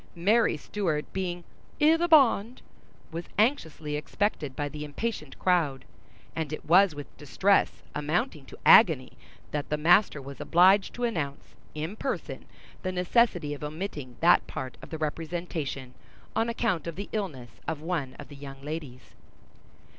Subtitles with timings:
[0.15, 1.43] Mary Stuart being
[1.79, 2.63] "i' the bond,"
[3.11, 5.85] was anxiously expected by the impatient crowd,
[6.35, 9.13] and it was with distress amounting to agony
[9.51, 12.45] that the master was obliged to announce, in person,
[12.81, 15.93] the necessity of omitting that part of the representation,
[16.35, 19.13] on account of the illness of one of the young ladies.